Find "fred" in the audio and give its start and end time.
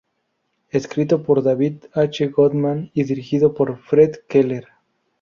3.77-4.21